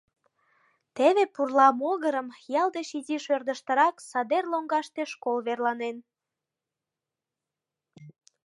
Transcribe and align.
Теве 0.95 1.23
пурла 1.33 1.67
могырым, 1.79 2.27
ял 2.61 2.69
деч 2.75 2.89
изиш 2.99 3.25
ӧрдыжтырак, 3.35 3.95
садер 4.09 4.43
лоҥгаште 4.51 5.03
школ 5.13 5.37
верланен. 5.47 5.97